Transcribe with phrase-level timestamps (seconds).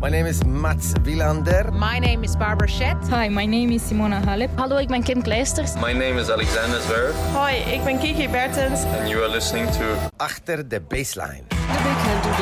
[0.00, 1.72] My name is Mats Wilander.
[1.72, 3.08] My name is Barbara Schett.
[3.08, 4.50] Hi, my name is Simona Halep.
[4.56, 5.74] Hallo, ik ben Kim Kleisters.
[5.74, 7.14] My name is Alexander Zverev.
[7.32, 8.84] Hoi, ik ben Kiki Bertens.
[8.84, 9.84] And you are listening to...
[10.16, 11.42] Achter de baseline.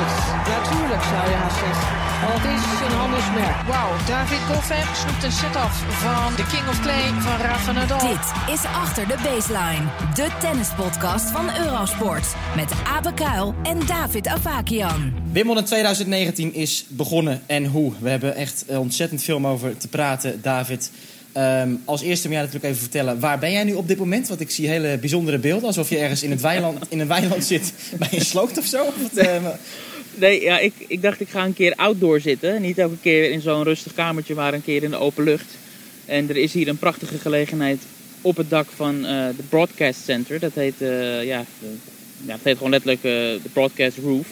[0.00, 0.12] Het.
[0.56, 2.02] Natuurlijk zou je haast zeggen.
[2.22, 3.56] Want het is een handelsmerk.
[3.66, 7.98] Wauw, David Goffin snoept een set af van de King of Clay van Rafa Nadal.
[7.98, 9.84] Dit is Achter de Baseline,
[10.14, 12.26] de tennispodcast van Eurosport.
[12.56, 15.12] Met Abe Kuil en David Avakian.
[15.32, 17.92] Wimbledon 2019 is begonnen en hoe.
[17.98, 20.90] We hebben echt eh, ontzettend veel om over te praten, David.
[21.32, 24.28] Ehm, als eerste moet jij natuurlijk even vertellen, waar ben jij nu op dit moment?
[24.28, 26.44] Want ik zie hele bijzondere beelden, alsof je ergens in, het
[26.88, 28.92] in een weiland zit bij een sloot of zo.
[29.14, 29.46] Eh,
[30.14, 32.62] Nee, ja, ik, ik dacht ik ga een keer outdoor zitten.
[32.62, 35.54] Niet elke keer in zo'n rustig kamertje, maar een keer in de open lucht.
[36.04, 37.82] En er is hier een prachtige gelegenheid
[38.20, 40.38] op het dak van eh, de Broadcast Center.
[40.38, 41.44] Dat heet, eh, ja,
[42.26, 44.26] ja, heet gewoon letterlijk de Broadcast Roof.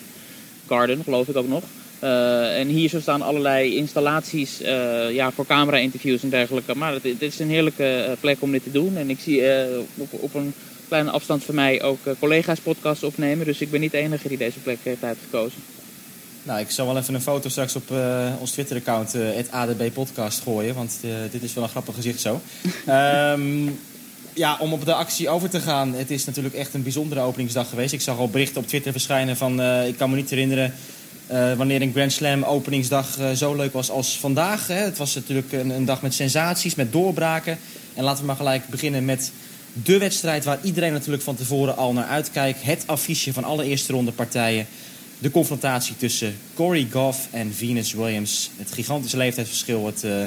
[0.66, 1.62] Garden, geloof ik ook nog.
[2.00, 6.74] Eh, en hier zo staan allerlei installaties eh, ja, voor camera-interviews en dergelijke.
[6.74, 8.96] Maar het, het is een heerlijke eh, plek om dit te doen.
[8.96, 9.42] En ik zie
[9.94, 10.54] op, op een
[10.88, 13.46] kleine afstand van mij ook collega's podcasts opnemen.
[13.46, 15.62] Dus ik ben niet de enige die deze plek heeft uitgekozen.
[16.42, 17.92] Nou, ik zal wel even een foto straks op
[18.40, 20.74] ons Twitter-account, het ADB Podcast, gooien.
[20.74, 22.40] Want dit is wel een grappig gezicht zo.
[22.86, 23.68] Ehm,
[24.34, 25.94] ja, om op de actie over te gaan.
[25.94, 27.92] Het is natuurlijk echt een bijzondere openingsdag geweest.
[27.92, 29.62] Ik zag al berichten op Twitter verschijnen van...
[29.62, 30.74] ik kan me niet herinneren
[31.30, 34.66] eh, wanneer een Grand Slam openingsdag eh, zo leuk was als vandaag.
[34.66, 34.74] Hè.
[34.74, 37.58] Het was natuurlijk een, een dag met sensaties, met doorbraken.
[37.94, 39.32] En laten we maar gelijk beginnen met
[39.72, 40.44] de wedstrijd...
[40.44, 42.62] waar iedereen natuurlijk van tevoren al naar uitkijkt.
[42.62, 44.66] Het affiche van alle eerste ronde partijen.
[45.18, 48.50] De confrontatie tussen Corey Goff en Venus Williams.
[48.56, 49.86] Het gigantische leeftijdsverschil.
[49.86, 50.22] Het, eh,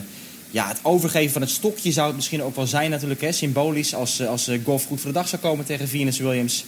[0.52, 3.22] ja, het overgeven van het stokje zou het misschien ook wel zijn natuurlijk.
[3.22, 6.66] Hè, symbolisch als, als Goff goed voor de dag zou komen tegen Venus Williams.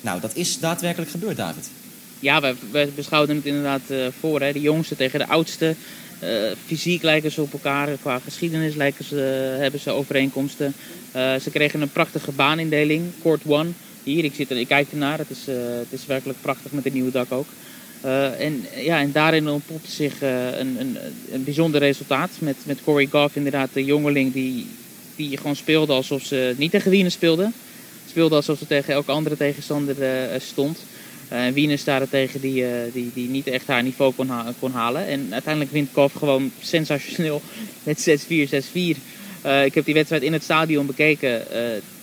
[0.00, 1.68] Nou, dat is daadwerkelijk gebeurd, David.
[2.20, 4.40] Ja, we, we beschouwden het inderdaad eh, voor.
[4.40, 4.52] Hè.
[4.52, 5.74] De jongste tegen de oudste.
[6.18, 6.30] Eh,
[6.66, 7.88] fysiek lijken ze op elkaar.
[8.00, 9.16] Qua geschiedenis lijken ze,
[9.60, 10.74] hebben ze overeenkomsten.
[11.12, 13.04] Eh, ze kregen een prachtige baanindeling.
[13.22, 13.70] Court One.
[14.02, 15.18] Hier, ik, zit er, ik kijk ernaar.
[15.18, 17.46] Het is, eh, het is werkelijk prachtig met het nieuwe dak ook.
[18.00, 20.98] Eh, en, ja, en daarin ontpopte zich eh, een, een,
[21.32, 22.30] een bijzonder resultaat.
[22.38, 24.66] Met, met Corey Goff, inderdaad, de jongeling die,
[25.16, 27.50] die gewoon speelde alsof ze niet tegen Wiener speelde.
[28.08, 30.78] Speelde alsof ze tegen elke andere tegenstander eh, stond.
[31.28, 35.06] Eh, En Wiener daarentegen die, eh, die, die niet echt haar niveau kon, kon halen.
[35.06, 37.42] En uiteindelijk wint Goff gewoon sensationeel
[37.82, 38.96] met 6-4, 6-4.
[39.42, 41.42] Eh, ik heb die wedstrijd in het stadion bekeken.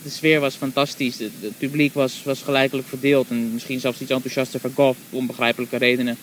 [0.03, 1.19] De sfeer was fantastisch.
[1.19, 3.29] Het, publiek was, was gelijkelijk verdeeld.
[3.29, 6.17] En misschien zelfs iets enthousiaster voor Goff, om onbegrijpelijke redenen.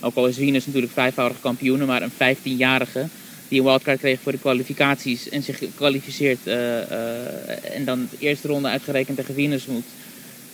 [0.00, 3.06] Ook al is Wieners natuurlijk vijfvoudig kampioen, maar een 15-jarige
[3.48, 8.68] die een wildcard kreeg voor de kwalificaties en zich kwalificeert en dan de eerste ronde
[8.68, 9.84] uitgerekend tegen Wieners moet.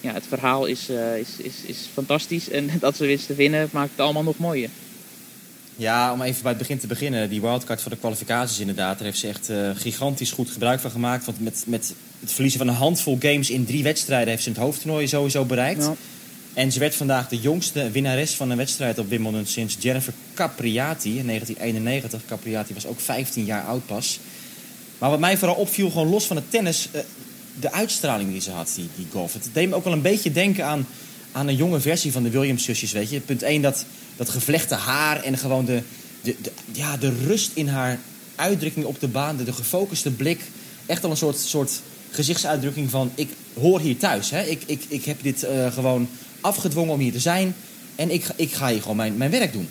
[0.00, 3.68] Ja, het verhaal is, eh, is, is, is fantastisch en dat ze wist te winnen
[3.72, 4.70] maakt het allemaal nog mooier.
[5.80, 7.28] Ja, om even bij het begin te beginnen.
[7.28, 8.98] Die wildcard voor de kwalificaties inderdaad.
[8.98, 11.24] Daar heeft ze echt eh, gigantisch goed gebruik van gemaakt.
[11.24, 14.28] Want met, met het verliezen van een handvol games in drie wedstrijden...
[14.28, 15.84] heeft ze het hoofdtoernooi sowieso bereikt.
[15.84, 15.94] Ja.
[16.54, 19.46] En ze werd vandaag de jongste winnares van een wedstrijd op Wimbledon...
[19.46, 22.20] sinds Jennifer Capriati in 1991.
[22.26, 24.20] Capriati was ook 15 jaar oud pas.
[24.98, 26.88] Maar wat mij vooral opviel, gewoon los van het tennis...
[26.92, 27.00] eh,
[27.60, 29.32] de uitstraling die ze had, die, die golf.
[29.32, 30.86] Het deed me ook wel een beetje denken aan,
[31.32, 33.20] aan een jonge versie van de Williams-zusjes, weet je.
[33.20, 33.84] Punt 1, dat,
[34.16, 35.82] dat gevlechte haar en gewoon de,
[36.22, 36.36] de,
[36.72, 37.98] ja, de rust in haar
[38.34, 39.36] uitdrukking op de baan.
[39.36, 40.40] De, de gefocuste blik.
[40.86, 43.12] Echt al een soort, soort gezichtsuitdrukking van...
[43.14, 43.28] ik
[43.60, 44.42] hoor hier thuis, hè.
[44.42, 46.08] Ik, ik, ik heb dit eh, gewoon
[46.40, 47.54] afgedwongen om hier te zijn.
[47.96, 49.68] En ik, ik ga hier gewoon mijn, mijn werk doen.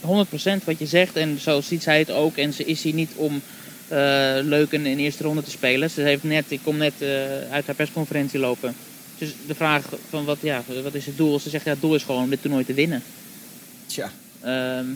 [0.00, 2.36] 100% wat je zegt en zo ziet zij het ook.
[2.36, 3.42] En ze is hier niet om
[4.44, 5.90] leuk een, een eerste ronde te spelen.
[5.90, 7.08] Ze heeft net, ik kom net eh,
[7.50, 8.74] uit haar persconferentie lopen.
[9.18, 11.40] Dus de vraag van wat, ja, wat is het doel?
[11.40, 13.02] Ze zegt ja, het doel is gewoon om dit toernooi te winnen.
[13.86, 14.10] Tja.
[14.40, 14.86] Ehm,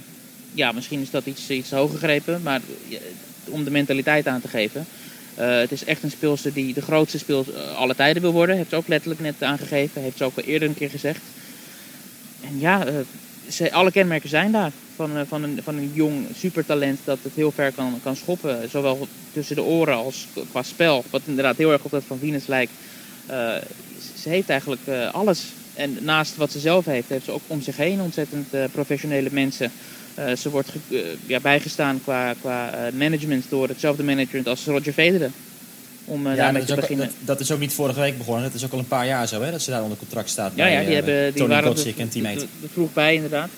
[0.53, 2.61] ja, misschien is dat iets, iets hoog gegrepen, maar
[3.45, 4.87] om de mentaliteit aan te geven.
[5.35, 8.57] Eh, het is echt een speelster die de grootste speelster eh, alle tijden wil worden.
[8.57, 10.03] Heeft ze ook letterlijk net aangegeven.
[10.03, 11.21] Heeft ze ook al eerder een keer gezegd.
[12.43, 12.95] En ja, eh,
[13.49, 14.73] ze, alle kenmerken zijn daar.
[14.97, 18.71] Van, eh, van, een, van een jong supertalent dat het heel ver kan, kan schoppen.
[18.71, 21.05] Zowel tussen de oren als qua spel.
[21.11, 22.73] Wat inderdaad heel erg op dat van Venus lijkt.
[23.27, 23.55] Eh,
[24.23, 25.45] ze heeft eigenlijk eh, alles.
[25.75, 29.73] En naast wat ze zelf heeft, heeft ze ook om zich heen ontzettend professionele mensen.
[30.37, 30.71] Ze wordt
[31.27, 35.31] ja, bijgestaan qua, qua management door hetzelfde management als Roger Federer.
[36.05, 37.07] Om Ja, daarmee te ook, beginnen.
[37.07, 38.43] dat, dat is ook niet vorige week begonnen.
[38.43, 40.53] Dat is ook al een paar jaar zo, hè, dat ze daar onder contract staat.
[40.55, 42.47] Ja, bij, ja, die, hebben, die Tony waren Kotsik en teammate.
[42.73, 43.49] vroeg bij inderdaad.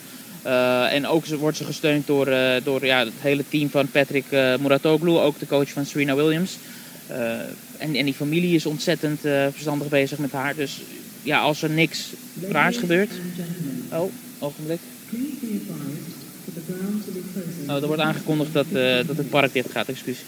[0.49, 4.25] Eh, en ook wordt ze gesteund door, eh, door ja, het hele team van Patrick
[4.31, 6.57] eh Muratoglu, ook de coach van Serena Williams.
[7.79, 10.55] En, en die familie is ontzettend verstandig bezig met haar.
[10.55, 10.81] Dus
[11.23, 12.13] ja, als er niks
[12.49, 13.11] raars gebeurt.
[13.93, 14.79] Oh, ogenblik.
[17.67, 18.67] Oh, er wordt aangekondigd dat,
[19.07, 20.19] dat het park dicht gaat, excuus.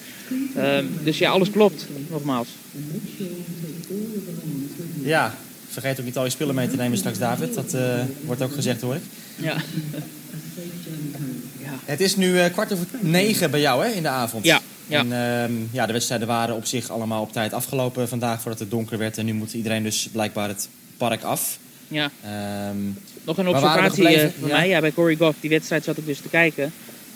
[0.57, 2.49] Ehm, dus ja, alles klopt, nogmaals.
[5.03, 5.35] Ja,
[5.69, 7.55] vergeet ook niet al je spullen mee te nemen straks, David.
[7.55, 7.77] Dat
[8.25, 8.97] wordt ook gezegd, hoor.
[9.41, 9.57] Ja.
[11.85, 14.45] Het is nu eh, kwart over negen bij jou, hè, in de avond.
[14.45, 14.99] Ja, ja.
[14.99, 18.71] En ehm, ja, de wedstrijden waren op zich allemaal op tijd afgelopen vandaag voordat het
[18.71, 19.19] donker werd.
[19.19, 21.59] En nu moet iedereen dus blijkbaar het park af.
[21.89, 22.11] Ja.
[22.25, 22.77] Ehm,
[23.25, 24.03] Nog een observatie
[24.39, 24.55] van Ja.
[24.57, 24.69] mij.
[24.69, 26.73] Ja, bij Corey Goff, die wedstrijd zat ik dus te kijken.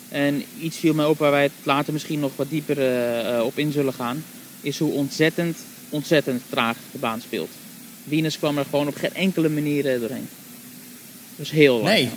[0.09, 3.57] En iets viel mij op waar wij het later misschien nog wat dieper eh, op
[3.57, 4.23] in zullen gaan.
[4.61, 5.57] Is hoe ontzettend,
[5.89, 7.49] ontzettend traag de baan speelt.
[8.09, 10.27] Venus kwam er gewoon op geen enkele manier doorheen.
[11.35, 12.09] Dus heel Nee.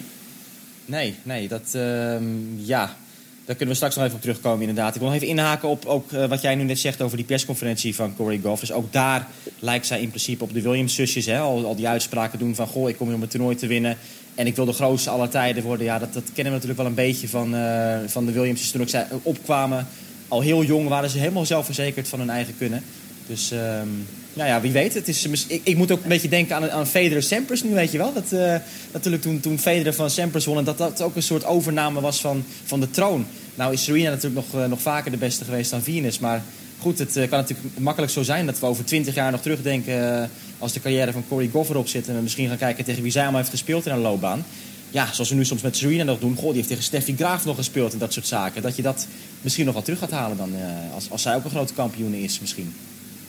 [0.84, 2.24] Nee, nee, dat, ehm,
[2.56, 2.96] ja,
[3.44, 4.94] daar kunnen we straks nog even op terugkomen inderdaad.
[4.94, 7.26] Ik wil nog even inhaken op ook, eh, wat jij nu net zegt over die
[7.26, 8.60] persconferentie van Corey Goff.
[8.60, 9.28] Dus ook daar
[9.58, 11.28] lijkt zij in principe op de Williams-zusjes.
[11.28, 13.96] Al, al die uitspraken doen van, goh, ik kom hier om het toernooi te winnen.
[14.34, 15.86] En ik wil de grootste aller tijden worden.
[15.86, 18.70] Ja, dat, dat kennen we natuurlijk wel een beetje van, eh, van de Williams.
[18.70, 19.86] Toen ook zij opkwamen,
[20.28, 22.82] al heel jong waren ze helemaal zelfverzekerd van hun eigen kunnen.
[23.26, 23.88] Dus ehm,
[24.32, 24.94] nou ja, wie weet.
[24.94, 27.98] Het is, ik, moet ook een beetje denken aan, aan Federer Sampras nu, weet je
[27.98, 28.12] wel.
[28.12, 28.54] Dat, eh,
[28.92, 30.58] natuurlijk toen, toen Federer van Sampras won...
[30.58, 33.26] en dat dat ook een soort overname was van, van de troon.
[33.54, 36.18] Nou is Serena natuurlijk nog, eh, nog vaker de beste geweest dan Venus.
[36.18, 36.42] Maar
[36.78, 38.46] goed, het eh, kan natuurlijk makkelijk zo zijn...
[38.46, 40.30] dat we over twintig jaar nog terugdenken...
[40.58, 42.08] als de carrière van Corey Goff erop zit...
[42.08, 44.44] en we misschien gaan kijken tegen wie zij allemaal heeft gespeeld in een loopbaan.
[44.90, 46.36] Ja, zoals we nu soms met Serena nog doen.
[46.36, 48.62] Goh, die heeft tegen Steffi Graaf nog gespeeld en dat soort zaken.
[48.62, 49.06] Dat je dat
[49.40, 50.52] misschien nog wel terug gaat halen dan...
[50.94, 52.74] als, als zij ook een grote kampioen is misschien.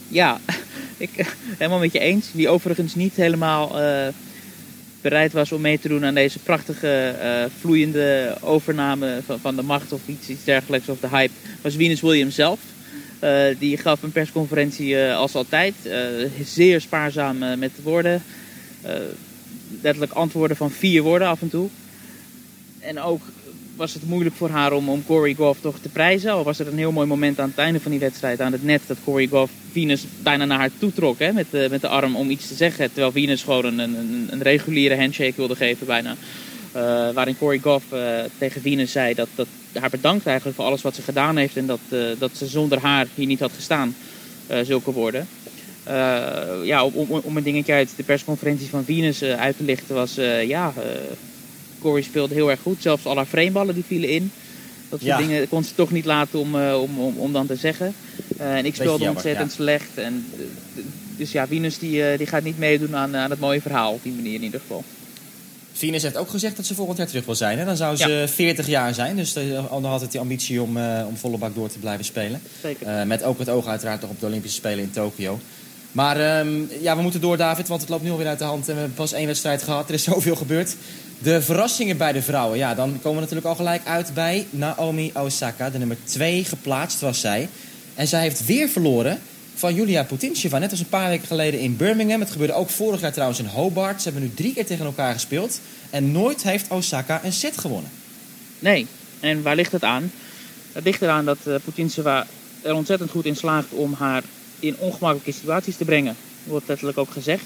[0.08, 0.40] Ja,
[1.00, 1.26] ik eh,
[1.58, 2.28] helemaal met je eens.
[2.32, 4.08] Die overigens niet helemaal eh,
[5.02, 9.64] bereid was om mee te doen aan deze prachtige, eh, vloeiende overname van, van de
[9.64, 12.60] macht of iets, iets dergelijks, of de hype, was Venus Williams zelf.
[13.60, 15.74] Die gaf een persconferentie als altijd,
[16.44, 18.24] zeer spaarzaam met woorden.
[18.82, 18.94] Eh,
[19.82, 21.70] letterlijk antwoorden van vier woorden af en toe.
[22.80, 23.22] En ook
[23.80, 26.32] was het moeilijk voor haar om, om Corey Goff toch te prijzen.
[26.32, 28.64] Al was er een heel mooi moment aan het einde van die wedstrijd aan het
[28.64, 31.88] net dat Corey Goff Venus bijna naar haar toe trok hè, met, de, met de
[31.88, 32.88] arm om iets te zeggen.
[32.88, 36.16] Terwijl Venus gewoon een, een, een reguliere handshake wilde geven bijna.
[36.72, 36.82] Eh,
[37.14, 38.00] waarin Corey Goff eh,
[38.38, 41.58] tegen Venus zei dat, dat haar bedankt eigenlijk voor alles wat ze gedaan heeft.
[41.58, 43.96] En dat, eh, dat ze zonder haar hier niet had gestaan.
[44.48, 45.28] eh, zulke woorden.
[45.84, 45.94] Eh,
[46.64, 50.18] ja, om, om, een dingetje uit de persconferentie van Venus eh, uit te lichten was...
[50.18, 50.84] eh, ja, eh,
[51.80, 52.82] Corey speelde heel erg goed.
[52.82, 54.32] Zelfs al haar frameballen die vielen in.
[54.90, 55.18] Dat soort Ja.
[55.28, 57.94] dingen kon ze toch niet laten om, eh, om, om, om dan te zeggen.
[58.38, 59.56] Eh, en ik speelde jammer, ontzettend ja.
[59.56, 59.90] slecht.
[59.96, 60.84] En, eh,
[61.18, 64.04] dus ja, Venus die, eh, die gaat niet meedoen aan, aan het mooie verhaal op
[64.04, 64.84] die manier in ieder geval.
[65.74, 67.58] Venus heeft ook gezegd dat ze volgend jaar terug wil zijn.
[67.60, 67.66] Hè?
[67.66, 69.16] Dan zou ze 40 jaar zijn.
[69.16, 72.42] Dus dan had het die ambitie om, eh, om volle bak door te blijven spelen.
[72.62, 72.88] Zeker.
[72.88, 75.40] Eh, met ook het oog uiteraard nog op de Olympische Spelen in Tokio.
[75.92, 78.68] Maar ehm, ja, we moeten door, David, want het loopt nu alweer uit de hand.
[78.68, 79.88] En we hebben pas één wedstrijd gehad.
[79.88, 80.76] Er is zoveel gebeurd.
[81.20, 82.58] De verrassingen bij de vrouwen.
[82.58, 85.70] Ja, dan komen we natuurlijk al gelijk uit bij Naomi Osaka.
[85.70, 87.50] De nummer 2 geplaatst was zij.
[87.96, 89.20] En zij heeft weer verloren
[89.56, 90.58] van Julia Putintseva.
[90.58, 92.20] Net als een paar weken geleden in Birmingham.
[92.20, 94.02] Het gebeurde ook vorig jaar trouwens in Hobart.
[94.02, 95.60] Ze hebben nu drie keer tegen elkaar gespeeld.
[95.90, 97.92] En nooit heeft Osaka een set gewonnen.
[98.60, 98.88] Nee,
[99.20, 100.12] en waar ligt het aan?
[100.72, 102.24] Het ligt eraan dat uh,
[102.62, 104.24] er ontzettend goed in slaagt om haar
[104.60, 106.16] in ongemakkelijke situaties te brengen.
[106.44, 107.46] Wordt letterlijk ook gezegd.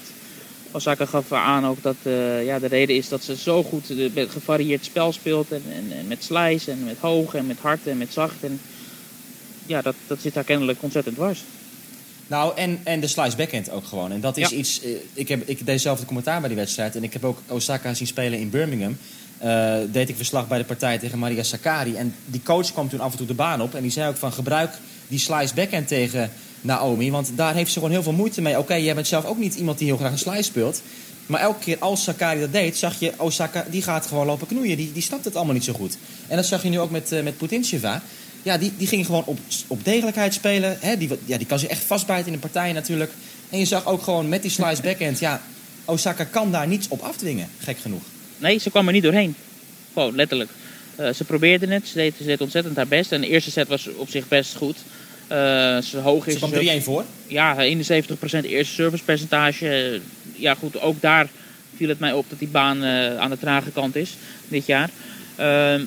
[0.70, 4.10] Osaka gaf aan ook dat uh, ja, de reden is dat ze zo goed uh,
[4.14, 5.52] met gevarieerd spel speelt.
[5.52, 8.44] En, en, en, met slice en met hoog en met hard en met zacht.
[8.44, 8.60] En
[9.66, 11.42] ja, dat, dat zit haar kennelijk ontzettend dwars.
[12.26, 14.12] Nou, en, en de slice backhand ook gewoon.
[14.12, 14.56] En dat is Ja.
[14.56, 14.82] iets...
[14.82, 16.96] eh, ik, heb, ik deed zelf de commentaar bij die wedstrijd.
[16.96, 18.96] En ik heb ook Osaka zien spelen in Birmingham.
[19.44, 21.94] Eh, deed ik verslag bij de partij tegen Maria Sakkari.
[21.94, 23.74] En die coach kwam toen af en toe de baan op.
[23.74, 24.70] En die zei ook van gebruik
[25.08, 27.10] die slice backhand tegen Naomi.
[27.10, 28.58] Want daar heeft ze gewoon heel veel moeite mee.
[28.58, 30.82] Oké, jij bent zelf ook niet iemand die heel graag een slice speelt.
[31.26, 34.76] Maar elke keer als Sakari dat deed, zag je Osaka, die gaat gewoon lopen knoeien.
[34.76, 35.96] Die, die snapt het allemaal niet zo goed.
[36.28, 37.70] En dat zag je nu ook met, uh, met.
[38.42, 40.76] Ja, die, die ging gewoon op, op degelijkheid spelen.
[40.80, 40.96] Hè?
[40.96, 43.12] Die, ja, die kan zich echt vastbijten in een partij natuurlijk.
[43.50, 45.18] En je zag ook gewoon met die slice backhand...
[45.18, 45.42] Ja,
[45.84, 48.02] Osaka kan daar niets op afdwingen, gek genoeg.
[48.38, 49.34] Nee, ze kwam er niet doorheen.
[49.92, 50.50] Gewoon, letterlijk.
[51.00, 53.12] Uh, ze probeerde het, ze deed, ze deed ontzettend haar best.
[53.12, 54.76] En de eerste set was op zich best goed.
[55.32, 56.38] Uh, ze hoog is.
[56.38, 57.04] Ze kwam 3-1 voor?
[57.26, 57.58] Ja, 71%
[58.18, 60.00] eerste servicepercentage.
[60.32, 61.28] Ja, goed, ook daar
[61.76, 64.14] viel het mij op dat die baan uh, aan de trage kant is
[64.48, 64.90] dit jaar.
[65.40, 65.80] Uh,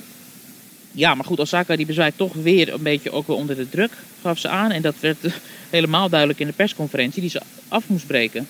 [0.92, 3.92] ja, maar goed, Osaka die bezwijkt toch weer een beetje ook weer onder de druk,
[4.22, 4.70] gaf ze aan.
[4.70, 5.18] En dat werd
[5.70, 8.48] helemaal duidelijk in de persconferentie die ze af moest breken.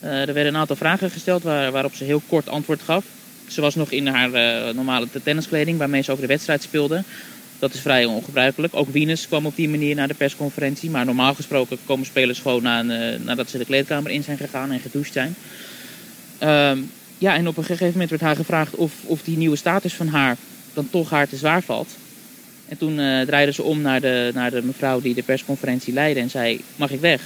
[0.00, 3.04] Er werden een aantal vragen gesteld waar, waarop ze heel kort antwoord gaf.
[3.48, 7.02] Ze was nog in haar uh, normale tenniskleding waarmee ze ook de wedstrijd speelde.
[7.58, 8.74] Dat is vrij ongebruikelijk.
[8.74, 10.90] Ook Venus kwam op die manier naar de persconferentie.
[10.90, 14.70] Maar normaal gesproken komen spelers gewoon na, uh, nadat ze de kleedkamer in zijn gegaan
[14.70, 15.34] en gedoucht zijn.
[16.42, 16.72] Uh,
[17.18, 20.08] ja, en op een gegeven moment werd haar gevraagd of, of die nieuwe status van
[20.08, 20.36] haar
[20.74, 21.96] dan toch haar te zwaar valt.
[22.68, 26.20] En toen uh, draaide ze om naar de, naar de mevrouw die de persconferentie leidde
[26.20, 27.22] en zei: Mag ik weg?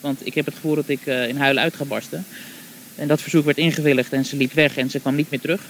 [0.00, 2.24] Want ik heb het gevoel dat ik in huilen uit ga barsten.
[2.98, 5.60] En dat verzoek werd ingewilligd en ze liep weg en ze kwam niet meer terug.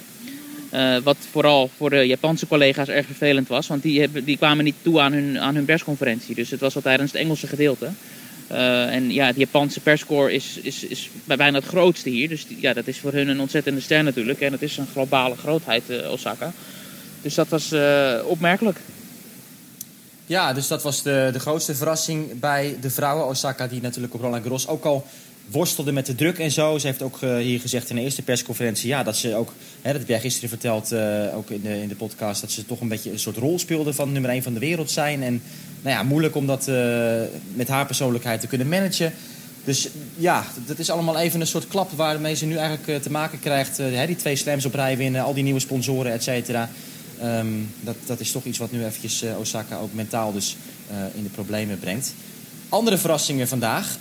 [0.73, 4.63] Uh, wat vooral voor de Japanse collega's erg vervelend was, want die, hebben, die kwamen
[4.63, 6.35] niet toe aan hun, aan hun persconferentie.
[6.35, 7.89] Dus het was al tijdens het Engelse gedeelte.
[8.51, 12.29] Uh, en ja, het Japanse perscore is, is, is bijna het grootste hier.
[12.29, 14.41] Dus ja, dat is voor hun een ontzettende ster natuurlijk.
[14.41, 16.53] En het is een globale grootheid, uh, Osaka.
[17.21, 17.73] Dus dat was
[18.23, 18.79] opmerkelijk.
[20.25, 23.27] Ja, dus dat was de, de grootste verrassing bij de vrouwen.
[23.27, 25.07] Osaka, die natuurlijk op Roland Garros ook al
[25.51, 26.77] worstelde met de druk en zo.
[26.77, 28.87] Ze heeft ook uh, hier gezegd in de eerste persconferentie...
[28.87, 31.95] Ja, dat ze ook, hè, dat heb gisteren verteld, uh, ook in de, in de
[31.95, 32.41] podcast...
[32.41, 34.91] dat ze toch een beetje een soort rol speelde van nummer 1 van de wereld
[34.91, 35.23] zijn.
[35.23, 35.41] En
[35.81, 36.75] nou ja, moeilijk om dat uh,
[37.53, 39.13] met haar persoonlijkheid te kunnen managen.
[39.63, 43.39] Dus ja, dat is allemaal even een soort klap waarmee ze nu eigenlijk te maken
[43.39, 43.77] krijgt.
[43.77, 46.69] Hè, die twee slams op rij winnen, al die nieuwe sponsoren, et cetera.
[47.23, 50.57] Um, dat, dat is toch iets wat nu eventjes Osaka ook mentaal dus
[51.13, 52.13] in de problemen brengt.
[52.69, 53.97] Andere verrassingen vandaag.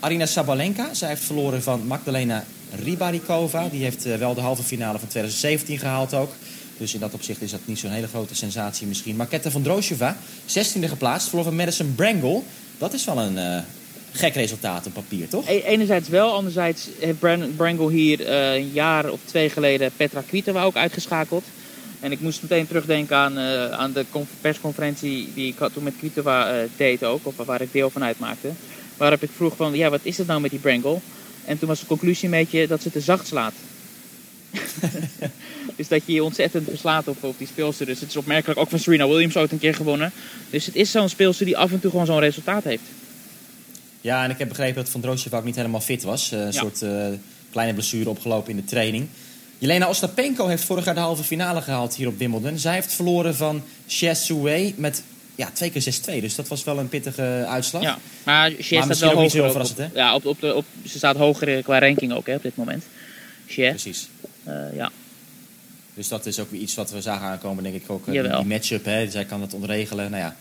[0.00, 2.44] Arina Sabalenka, zij heeft verloren van Magdalena
[2.84, 3.68] Ribarikova.
[3.68, 6.32] Die heeft uh, wel de halve finale van 2017 gehaald ook.
[6.76, 9.16] Dus in dat opzicht is dat niet zo'n hele grote sensatie misschien.
[9.16, 10.16] Marketa van Drosjeva,
[10.46, 12.40] 16e geplaatst, verloor van Madison Brangle.
[12.78, 13.58] Dat is wel een uh,
[14.12, 15.48] gek resultaat op papier, toch?
[15.48, 17.18] E enerzijds wel, anderzijds heeft
[17.56, 21.44] Brangle hier uh, een jaar of twee geleden Petra Kvitova ook uitgeschakeld.
[22.00, 23.38] En ik moest meteen terugdenken aan,
[23.72, 24.04] aan de
[24.40, 28.48] persconferentie die ik toen met Kvitova deed ook, of waar ik deel van uitmaakte.
[29.00, 30.98] Waarop ik vroeg van, ja, wat is het nou met die Brangle?
[31.44, 33.52] En toen was de conclusie een beetje dat ze te zacht slaat.
[35.76, 37.86] dus dat je je ontzettend verslaat op, op die speelster.
[37.86, 38.58] Dus het is opmerkelijk.
[38.60, 40.12] Ook van Serena Williams ooit een keer gewonnen.
[40.50, 42.82] Dus het is zo'n speelster die af en toe gewoon zo'n resultaat heeft.
[44.00, 46.32] Ja, en ik heb begrepen dat Van Droosjev ook niet helemaal fit was.
[46.32, 46.52] Uh, een ja.
[46.52, 47.06] soort uh,
[47.50, 49.08] kleine blessure opgelopen in de training.
[49.58, 52.58] Jelena Ostapenko heeft vorig jaar de halve finale gehaald hier op Wimbledon.
[52.58, 55.02] Zij heeft verloren van Xie Sui met
[55.40, 56.20] ja, twee keer 6-2.
[56.20, 57.82] Dus dat was wel een pittige uitslag.
[57.82, 59.48] Ja, maar Xie staat wel hoger.
[59.48, 62.42] Op, op, ja, op, op de, op, ze staat hoger qua ranking ook hè, op
[62.42, 62.84] dit moment.
[63.46, 64.08] Precies.
[64.48, 64.90] Uh, ja.
[65.94, 68.04] Dus dat is ook weer iets wat we zagen aankomen, denk ik ook.
[68.04, 70.10] Die, die matchup, hè, zij kan dat ontregelen.
[70.10, 70.36] Nou ja,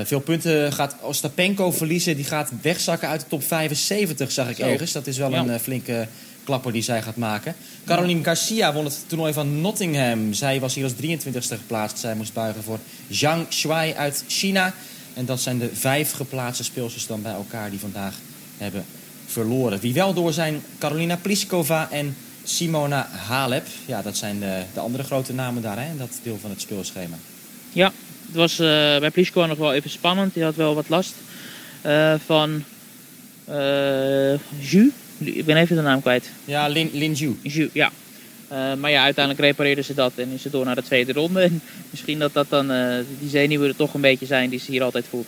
[0.00, 2.16] uh, veel punten gaat Ostapenko verliezen.
[2.16, 4.62] Die gaat wegzakken uit de top 75, zag ik Zo.
[4.62, 4.92] ergens.
[4.92, 5.46] Dat is wel ja.
[5.46, 6.06] een flinke
[6.44, 7.54] klapper die zij gaat maken.
[7.86, 10.32] Caroline Garcia won het toernooi van Nottingham.
[10.32, 11.98] Zij was hier als 23ste geplaatst.
[11.98, 12.78] Zij moest buigen voor
[13.10, 14.74] Zhang Shuai uit China.
[15.14, 18.14] En dat zijn de vijf geplaatste speelsters dan bij elkaar die vandaag
[18.58, 18.84] hebben
[19.26, 19.80] verloren.
[19.80, 23.66] Wie wel door zijn Carolina Pliskova en Simona Halep.
[23.86, 27.16] Ja, dat zijn de, de andere grote namen daar in dat deel van het speelschema.
[27.72, 27.92] Ja,
[28.26, 28.66] het was uh,
[28.98, 30.34] bij Pliskova nog wel even spannend.
[30.34, 31.14] Die had wel wat last
[31.86, 32.64] uh, van
[33.48, 34.92] uh, Ju.
[35.18, 36.30] Ik ben even de naam kwijt.
[36.44, 37.12] Ja, Lin, Lin.
[37.42, 37.92] Ju, ja.
[38.52, 41.42] Uh, maar ja, uiteindelijk repareerden ze dat en is ze door naar de tweede ronde.
[41.48, 44.70] En misschien dat dat dan uh, die zenuwen er toch een beetje zijn die ze
[44.70, 45.26] hier altijd voelt.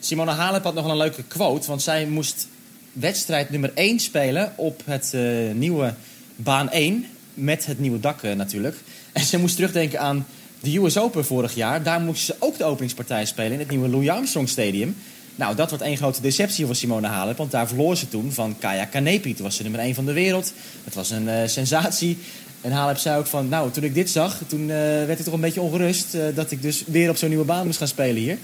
[0.00, 2.48] Simone Halep had nog een leuke quote, want zij moest
[2.92, 5.94] wedstrijd nummer 1 spelen op het uh, nieuwe
[6.36, 7.06] baan 1.
[7.34, 8.76] Met het nieuwe dak natuurlijk.
[9.12, 10.26] En ze moest terugdenken aan
[10.60, 11.82] de US Open vorig jaar.
[11.82, 14.96] Daar moest ze ook de openingspartij spelen in het nieuwe Louis Armstrong Stadium.
[15.40, 17.36] Nou, dat wordt één grote deceptie voor Simone Halep.
[17.36, 19.34] Want daar verloor ze toen van Kaya Kanepi.
[19.34, 20.52] Toen was ze nummer 1 van de wereld.
[20.84, 22.18] Dat was een uh, sensatie.
[22.60, 25.34] En Halep zei ook van, nou, toen ik dit zag, toen uh, werd ik toch
[25.34, 26.14] een beetje ongerust.
[26.14, 28.38] Uh, dat ik dus weer op zo'n nieuwe baan moest gaan spelen hier.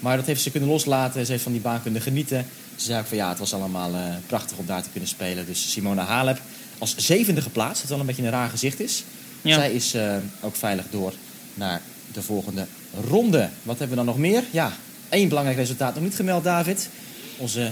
[0.00, 1.26] Maar dat heeft ze kunnen loslaten.
[1.26, 2.46] Ze heeft van die baan kunnen genieten.
[2.76, 3.90] Ze zei ook van, ja, het was allemaal
[4.26, 5.46] prachtig om daar te kunnen spelen.
[5.46, 6.40] Dus Simone Halep
[6.78, 7.80] als zevende geplaatst.
[7.80, 9.04] Wat wel een beetje een raar gezicht is.
[9.42, 9.54] Ja.
[9.54, 9.96] Zij is
[10.40, 11.12] ook veilig door
[11.54, 11.80] naar
[12.12, 12.66] de volgende
[13.08, 13.48] ronde.
[13.62, 14.44] Wat hebben we dan nog meer?
[14.50, 14.72] Ja,
[15.12, 16.88] Eén belangrijk resultaat nog niet gemeld, David.
[17.36, 17.70] Onze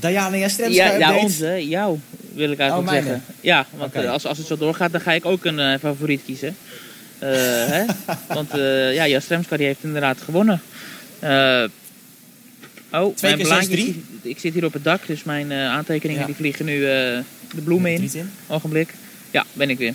[0.00, 1.98] Diana Jastremska ja, ja, onze, jou
[2.34, 3.22] wil ik eigenlijk oh, zeggen.
[3.40, 4.06] Ja, want okay.
[4.06, 6.56] als, als het zo doorgaat, dan ga ik ook een uh, favoriet kiezen.
[7.22, 7.28] Uh,
[7.66, 7.84] hè?
[8.34, 10.60] Want uh, ja, Jastremska die heeft inderdaad gewonnen.
[12.92, 16.26] oh, Twee mijn blaadje, ik zit hier op het dak, dus mijn aantekeningen ja.
[16.26, 18.10] die vliegen nu de bloemen in.
[18.12, 18.30] in.
[18.46, 18.94] Ogenblik.
[19.30, 19.94] Ja, ben ik weer.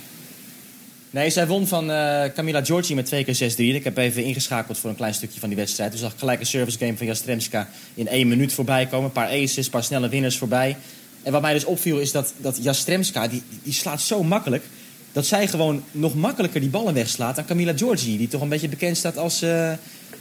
[1.14, 3.56] Nee, zij won van uh, Camila Giorgi met 2 keer 6-3.
[3.56, 5.92] Ik heb even ingeschakeld voor een klein stukje van die wedstrijd.
[5.92, 9.04] Dus zag gelijk een service game van Jastremska in één minuut voorbij komen.
[9.04, 10.76] Een paar aces, een paar snelle winners voorbij.
[11.22, 14.64] En wat mij dus opviel is dat, dat Jastremska, die, die slaat zo makkelijk...
[15.12, 18.16] dat zij gewoon nog makkelijker die ballen wegslaat dan Camila Giorgi.
[18.16, 19.72] Die toch een beetje bekend staat als uh,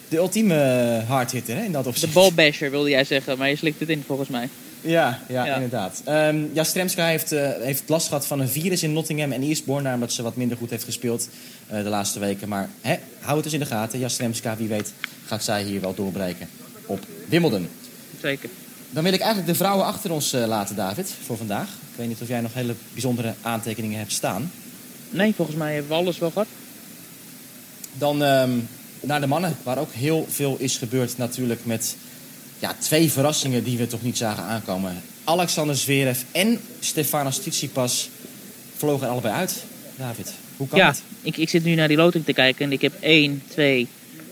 [0.08, 0.56] de ultieme
[1.08, 2.14] hardhitter hè, in dat opzicht.
[2.14, 4.50] De balbasher wilde jij zeggen, maar je slikt het in volgens mij.
[4.84, 5.54] Ja, ja, ja.
[5.54, 6.02] inderdaad.
[6.08, 9.94] Um, Jastremska heeft, uh, heeft last gehad van een virus in Nottingham en Eastbourne...
[9.94, 11.30] omdat ze wat minder goed heeft gespeeld
[11.72, 12.50] uh, de laatste weken.
[12.50, 14.00] Maar hè, hou het dus in de gaten.
[14.00, 14.94] Jastremska, wie weet,
[15.26, 16.50] gaat zij hier wel doorbreken
[16.86, 17.00] op
[17.30, 17.68] Wimbledon.
[18.22, 18.50] Zeker.
[18.90, 21.68] Dan wil ik eigenlijk de vrouwen achter ons uh, laten, David, voor vandaag.
[21.68, 24.52] Ik weet niet of jij nog hele bijzondere aantekeningen hebt staan.
[25.10, 26.48] Nee, volgens mij hebben we alles wel gehad.
[27.94, 28.52] Dan ehm,
[29.02, 31.96] naar de mannen, waar ook heel veel is gebeurd natuurlijk met
[32.64, 35.02] ja, twee verrassingen die we toch niet zagen aankomen.
[35.24, 38.10] Alexander Zverev en Stefanos Tsitsipas
[38.76, 39.64] vlogen er allebei uit.
[39.96, 41.02] David, hoe kan ja, het?
[41.22, 43.88] ik, ik zit nu naar die loting te kijken en ik heb 1, 2,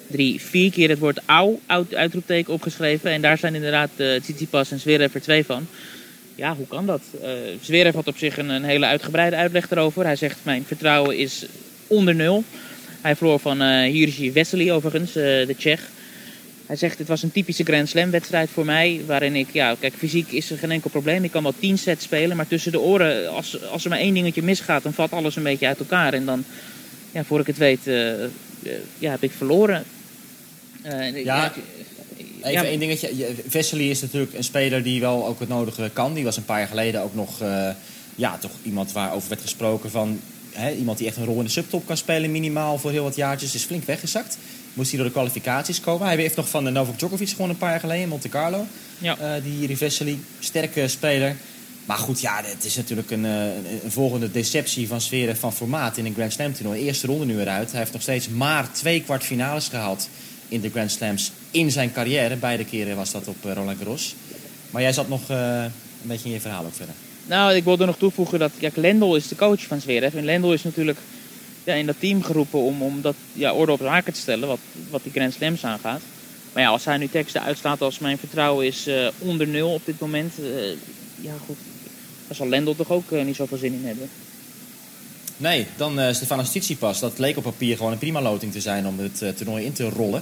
[0.07, 1.19] 3, 4 keer het woord
[1.65, 3.11] uit, uitroepteken opgeschreven.
[3.11, 5.67] En daar zijn inderdaad uh, Tsitsipas en Zverev er twee van.
[6.35, 7.01] Ja, hoe kan dat?
[7.21, 7.29] Uh,
[7.61, 10.03] Zverev had op zich een, een hele uitgebreide uitleg erover.
[10.05, 11.45] Hij zegt, mijn vertrouwen is
[11.87, 12.43] onder nul.
[13.01, 15.89] Hij verloor van uh, Jiří Vesely overigens, uh, de Tsjech.
[16.71, 19.01] Hij zegt, het was een typische Grand Slam wedstrijd voor mij.
[19.05, 21.23] Waarin ik, ja, kijk, fysiek is er geen enkel probleem.
[21.23, 22.37] Ik kan wel tien sets spelen.
[22.37, 25.43] Maar tussen de oren, als, als er maar één dingetje misgaat, dan valt alles een
[25.43, 26.13] beetje uit elkaar.
[26.13, 26.43] En dan,
[27.11, 28.13] ja, voor ik het weet, uh,
[28.99, 29.83] ja, heb ik verloren.
[30.83, 31.53] ja, ja,
[32.41, 32.63] even ja.
[32.63, 33.35] één dingetje.
[33.47, 36.13] Vesely is natuurlijk een speler die wel ook het nodige kan.
[36.13, 37.39] Die was een paar jaar geleden ook nog,
[38.15, 40.19] ja, toch iemand waarover werd gesproken van...
[40.51, 43.15] Hè, iemand die echt een rol in de subtop kan spelen, minimaal voor heel wat
[43.15, 44.37] jaartjes, is flink weggezakt.
[44.73, 46.07] Moest hij door de kwalificaties komen.
[46.07, 48.65] Hij heeft nog van de Novak Djokovic gewoon een paar jaar geleden in Monte Carlo.
[48.97, 49.17] Ja.
[49.21, 51.35] Uh, die Rivesely, sterke speler.
[51.85, 55.97] Maar goed, ja, het is natuurlijk een, een, een volgende deceptie van sferen van formaat
[55.97, 56.81] in een Grand Slam toernooi.
[56.81, 57.71] Eerste ronde nu eruit.
[57.71, 60.09] Hij heeft nog steeds maar twee kwartfinales gehaald
[60.47, 62.35] in de Grand Slams in zijn carrière.
[62.35, 64.15] Beide keren was dat op Roland Garros.
[64.69, 66.95] Maar jij zat nog uh, een beetje in je verhaal ook verder.
[67.25, 70.13] Nou, ik wilde nog toevoegen dat kijk, Lendl is de coach van Zverev.
[70.13, 70.97] En Lendl is natuurlijk
[71.63, 74.59] ja, in dat team geroepen om, om dat ja, orde op zaken te stellen, wat,
[74.89, 76.01] wat die Grand Slams aangaat.
[76.53, 79.85] Maar ja, als hij nu teksten uitstaat als mijn vertrouwen is uh, onder nul op
[79.85, 80.47] dit moment, uh,
[81.21, 81.57] ja goed,
[82.27, 84.09] daar zal Lendl toch ook uh, niet zoveel zin in hebben.
[85.37, 86.99] Nee, dan uh, Stefanos Tsitsipas.
[86.99, 89.89] Dat leek op papier gewoon een prima loting te zijn om het toernooi in te
[89.89, 90.21] rollen.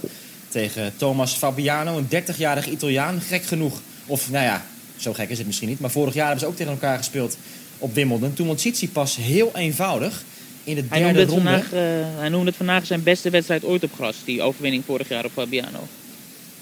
[0.49, 3.21] Tegen Thomas Fabiano, een 30-jarig Italiaan.
[3.21, 4.65] Gek genoeg, of nou ja,
[4.97, 5.79] zo gek is het misschien niet.
[5.79, 7.37] Maar vorig jaar hebben ze ook tegen elkaar gespeeld
[7.77, 8.33] op Wimbledon.
[8.33, 10.23] Toen won Tsitsipas heel eenvoudig
[10.63, 11.43] in de hij noemde, ronde.
[11.43, 11.79] vandaag, uh,
[12.17, 14.15] hij noemde het vandaag zijn beste wedstrijd ooit op gras.
[14.25, 15.87] Die overwinning vorig jaar op Fabiano.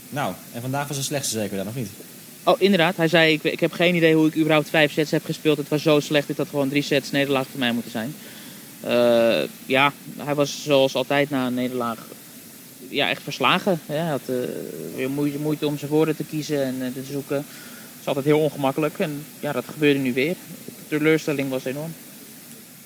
[0.10, 1.90] Nou, en vandaag was de slechtste zeker dan, of niet?
[2.44, 2.98] Oh, inderdaad.
[2.98, 5.58] Hij zei, ik, ik heb geen idee hoe ik überhaupt vijf sets heb gespeeld.
[5.58, 8.16] Het was zo slecht, dit had gewoon drie sets nederlaag voor mij moeten zijn.
[8.86, 12.08] Uh, ja, hij was zoals altijd na een nederlaag
[12.90, 13.80] ja, echt verslagen.
[13.86, 14.36] Ja, hij had uh,
[14.96, 17.36] weer moeite, moeite om zijn woorden te kiezen en uh, te zoeken.
[17.36, 17.46] Het
[18.02, 19.00] is altijd heel ongemakkelijk.
[19.00, 20.36] En ja, dat gebeurde nu weer.
[20.66, 21.94] De teleurstelling was enorm.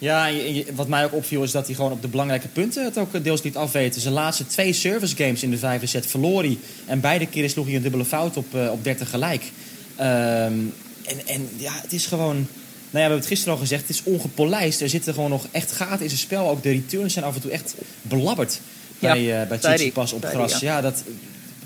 [0.02, 2.84] Ja, en je, wat mij ook opviel is dat hij gewoon op de belangrijke punten
[2.84, 4.02] het ook deels niet afweten.
[4.02, 6.58] Zijn laatste twee service games in de vijfde set verloor hij.
[6.86, 9.44] En beide keren sloeg hij een dubbele fout op, uh, op 30 gelijk.
[9.44, 10.74] Um,
[11.06, 12.36] en, en ja, het is gewoon...
[12.36, 14.82] Nou ja, we hebben het gisteren al gezegd, het is ongepolijst.
[14.82, 16.50] Er zitten gewoon nog echt gaten in zijn spel.
[16.50, 18.60] Ook de returns zijn af en toe echt belabberd
[19.00, 20.60] ja, bij, uh, bij Tsitsipas op gras.
[20.60, 20.76] Ja.
[20.76, 21.04] ja, dat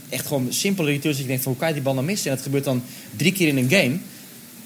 [0.09, 1.19] echt gewoon simpele returns.
[1.19, 2.29] Ik denk van, hoe kan je die bal nou missen?
[2.29, 2.83] En dat gebeurt dan
[3.15, 3.97] drie keer in een game.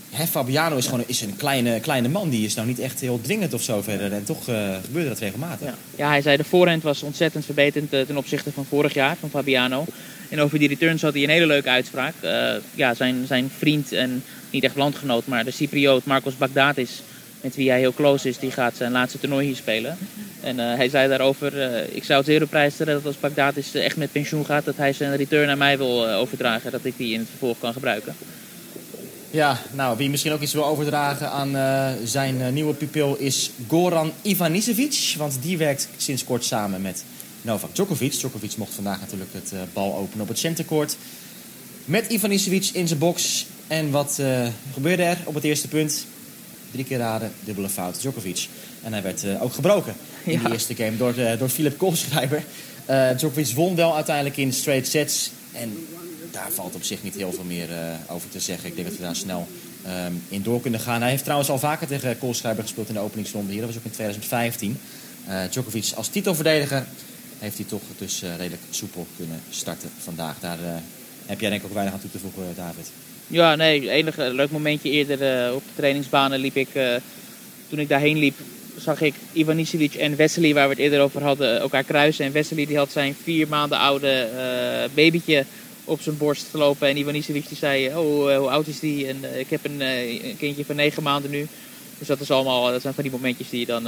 [0.10, 2.30] Hè, Fabiano is gewoon is een kleine, kleine man.
[2.30, 4.13] Die is nou niet echt heel dwingend of zo verder.
[4.13, 5.74] En toch uh, gebeurde dat regelmatig.
[5.95, 6.10] Ja.
[6.10, 9.86] hij zei de voorhand was ontzettend verbeterd ten opzichte van vorig jaar, van Fabiano.
[10.30, 12.13] En over die returns had hij een hele leuke uitspraak.
[12.24, 17.02] Uh, ja, zijn, zijn vriend en niet echt landgenoot, maar de Cypriot Marcos Bagdatis,
[17.41, 19.98] met wie hij heel close is, die gaat zijn laatste toernooi hier spelen.
[20.41, 21.54] En hij zei daarover,
[21.95, 25.15] ik zou het zeer stellen dat als Bagdatis echt met pensioen gaat, dat hij zijn
[25.15, 28.15] return aan mij wil overdragen, dat ik die in het vervolg kan gebruiken.
[29.32, 33.52] Ja, nou, wie misschien ook iets wil overdragen aan uh, zijn uh, nieuwe pupil is
[33.68, 35.13] Goran Ivanisevic.
[35.18, 37.04] Want die werkt sinds kort samen met
[37.42, 38.12] Novak Djokovic.
[38.12, 40.98] Djokovic mocht vandaag natuurlijk het uh, bal openen op het centercourt.
[41.86, 43.46] Met Ivanisevic in zijn box.
[43.68, 44.22] En wat
[44.74, 46.06] gebeurde er op het eerste punt?
[46.72, 48.48] Drie keer raden, dubbele fout Djokovic.
[48.84, 50.48] En hij werd ook gebroken in ja.
[50.48, 52.44] de eerste game door, door Philip Koolschrijver.
[53.18, 55.32] Djokovic won wel uiteindelijk in straight sets.
[55.52, 55.88] En
[56.32, 58.70] daar valt op zich niet heel veel meer uh, over te zeggen.
[58.70, 59.48] Ik denk dat we daar snel
[60.06, 61.02] um, in door kunnen gaan.
[61.02, 63.62] Hij heeft trouwens al vaker tegen Koolschrijver gespeeld in de openingsronde hier.
[63.62, 64.78] Dat was ook in 2015.
[65.28, 66.86] Uh, Djokovic als titelverdediger
[67.39, 70.39] heeft hij toch dus uh, redelijk soepel kunnen starten vandaag.
[70.39, 70.58] Daar
[71.26, 72.92] heb jij denk ik ook weinig aan toe te voegen, David.
[73.28, 76.70] Ja, nee, enige leuk momentje eerder op de trainingsbanen liep ik...
[77.70, 78.36] toen ik daarheen liep,
[78.78, 82.26] zag ik Ivanisevic en Wesley, waar we het eerder over hadden, elkaar kruisen.
[82.26, 84.30] En Wesley die had zijn vier maanden oude
[84.94, 85.46] babytje
[85.89, 86.88] op zijn borst gelopen.
[86.88, 89.08] En Ivanisevic die zei, oh, uh, hoe oud is die?
[89.08, 91.47] En uh, ik heb een, uh, een, kindje van negen maanden nu.
[91.97, 93.88] Dus dat, is allemaal, dat zijn van die momentjes die je dan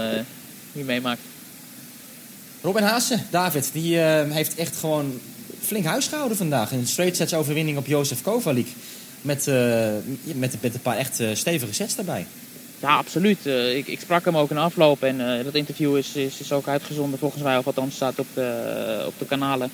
[0.72, 1.22] niet meemaakt.
[2.62, 5.20] Robin Haase, David, die heeft echt gewoon
[5.62, 6.72] flink huis gehouden vandaag.
[6.72, 8.68] Een straight sets overwinning op Jozef Kovalik.
[9.22, 9.46] Met,
[10.24, 12.26] met, met een paar echt stevige sets daarbij.
[12.80, 13.46] Ja, absoluut.
[13.46, 17.20] ik, ik, sprak hem ook in afloop en dat interview is, is, is, ook uitgezonden
[17.20, 19.72] volgens mij, of althans staat op de, op de kanalen.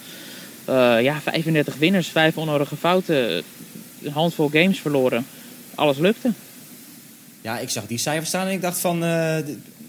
[0.69, 3.43] Uh, ja, 35 winners, vijf onnodige fouten,
[4.03, 5.25] een handvol games verloren.
[5.75, 6.31] Alles lukte.
[7.41, 9.03] Ja, ik zag die cijfers staan en ik dacht van...
[9.03, 9.35] Uh,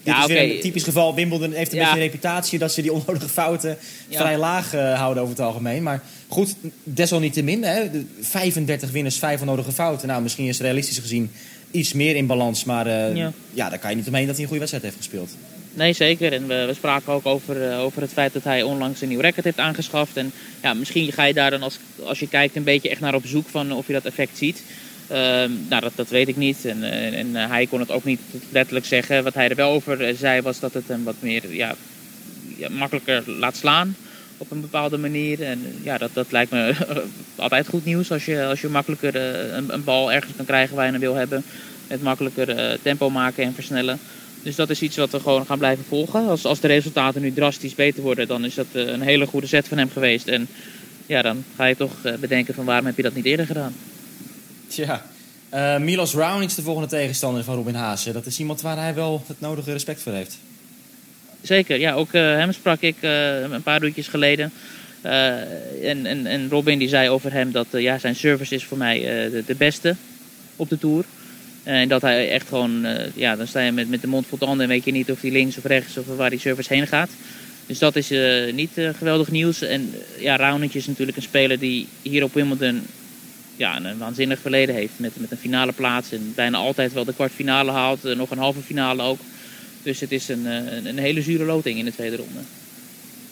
[0.03, 1.15] Dit Ja, is weer een typisch geval.
[1.15, 1.85] Wimbledon heeft een Ja.
[1.85, 3.77] beetje een reputatie dat ze die onnodige fouten
[4.09, 4.19] Ja.
[4.19, 5.83] vrij laag eh, houden over het algemeen.
[5.83, 10.09] Maar goed, desalniettemin, hè, de 35 winners, 5 onnodige fouten.
[10.09, 11.31] Nou, misschien is het realistisch gezien
[11.71, 12.65] iets meer in balans.
[12.65, 13.33] Maar eh, Ja.
[13.53, 13.69] ja.
[13.69, 15.31] daar kan je niet omheen dat hij een goede wedstrijd heeft gespeeld.
[15.79, 16.33] Nee, zeker.
[16.33, 19.21] En we, we spraken ook over, eh, over het feit dat hij onlangs een nieuw
[19.21, 20.17] record heeft aangeschaft.
[20.17, 23.15] En ja, misschien ga je daar dan als, als je kijkt een beetje echt naar
[23.15, 24.63] op zoek van of je dat effect ziet.
[25.09, 26.65] Ehm, nou, dat, dat weet ik niet.
[26.65, 29.25] En, eh, en eh, hij kon het ook niet letterlijk zeggen.
[29.25, 31.75] Wat hij er wel over zei was dat het hem wat meer ja,
[32.71, 33.97] makkelijker laat slaan
[34.37, 35.43] op een bepaalde manier.
[35.43, 36.75] En ja, dat, dat lijkt me
[37.37, 40.85] altijd goed nieuws als je, als je makkelijker een, een bal ergens kan krijgen waar
[40.85, 41.45] je hem wil hebben.
[41.89, 43.99] Met makkelijker tempo maken en versnellen.
[44.49, 46.29] Dus dat is iets wat we gewoon gaan blijven volgen.
[46.29, 49.47] Als, als de resultaten nu drastisch beter worden, dan is dat eh, een hele goede
[49.47, 50.29] set van hem geweest.
[50.29, 50.49] En
[51.07, 53.75] ja, dan ga je toch eh, bedenken van waarom heb je dat niet eerder gedaan.
[54.69, 55.07] Tja,
[55.49, 58.13] eh, Milos Raonic, de volgende tegenstander van Robin Haase.
[58.13, 60.39] Dat is iemand waar hij wel het nodige respect voor heeft.
[61.43, 64.53] Zeker, ja, ook hem sprak ik een paar uurtjes geleden.
[65.03, 69.01] En, en, en Robin die zei over hem dat ja, zijn service is voor mij
[69.01, 69.97] de, de beste
[70.57, 71.05] op de Tour.
[71.69, 74.39] En dat hij echt gewoon, eh, ja, dan sta je met, met de mond vol
[74.39, 76.87] tanden en weet je niet of hij links of rechts of waar die service heen
[76.87, 77.11] gaat.
[77.67, 79.63] Dus dat is eh, niet eh, geweldig nieuws.
[79.63, 82.83] En ja, Raonic is natuurlijk een speler die hier op Wimbledon
[83.57, 84.93] ja, een, waanzinnig verleden heeft.
[84.97, 88.03] Met, met een finale plaats en bijna altijd wel de kwartfinale haalt.
[88.03, 89.21] nog een halve finale ook.
[89.83, 92.41] Dus het is een, een, een hele zure loting in de tweede ronde.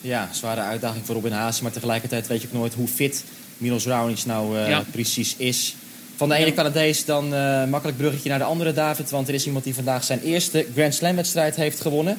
[0.00, 1.62] Ja, zware uitdaging voor Robin Haase.
[1.62, 3.24] Maar tegelijkertijd weet je ook nooit hoe fit
[3.58, 4.84] Milos Raonic nou Ja.
[4.90, 5.74] precies is.
[6.16, 6.52] Van de ene.
[6.52, 9.10] Canadees dan eh, makkelijk bruggetje naar de andere David.
[9.10, 12.18] Want er is iemand die vandaag zijn eerste Grand Slam wedstrijd heeft gewonnen.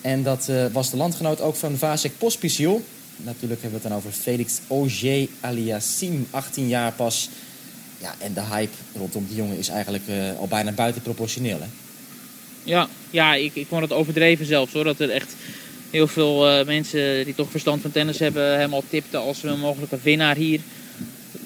[0.00, 2.82] En dat eh, was de landgenoot ook van Vasek Pospisil.
[3.16, 7.28] Natuurlijk hebben we het dan over Felix Auger Aliassime, 18 jaar pas.
[7.98, 11.58] Ja, en de hype rondom die jongen is eigenlijk eh, al bijna buitenproportioneel.
[11.60, 11.66] Hè?
[12.62, 14.84] Ja, ja ik, ik vond het overdreven zelfs hoor.
[14.84, 15.34] Dat er echt
[15.90, 19.98] heel veel mensen die toch verstand van tennis hebben hem al tipten als een mogelijke
[20.02, 20.60] winnaar hier.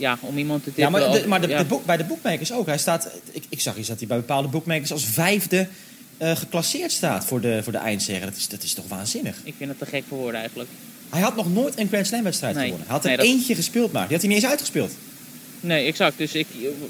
[0.01, 0.83] Ja, om iemand te tippen.
[0.85, 1.59] Ja, maar, de, als- maar de, ja.
[1.59, 2.67] de boek, bij de boekmakers ook.
[2.67, 5.69] Hij staat, ik, ik zag iets dat hij bij bepaalde boekmakers als vijfde
[6.19, 8.25] eh, geclasseerd staat voor de, voor de eindzege.
[8.25, 9.37] Dat is, dat is toch waanzinnig?
[9.45, 10.69] Ik vind het te gek voor woorden eigenlijk.
[11.11, 12.65] Hij had nog nooit een Grand Slam wedstrijd Nee.
[12.65, 12.87] gewonnen.
[12.87, 14.03] Hij had er Nee, dat- eentje gespeeld maar.
[14.03, 14.93] Die had hij niet eens uitgespeeld.
[15.61, 16.19] Nee, exact.
[16.19, 16.47] Dus ik,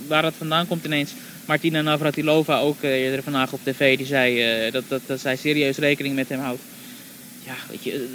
[0.07, 1.11] waar het vandaan komt ineens.
[1.45, 5.37] Martina Navratilova, ook eh, eerder vandaag op tv, die zei eh, dat, dat, dat zij
[5.37, 6.61] serieus rekening met hem houdt.
[7.47, 8.13] Ja, weet je,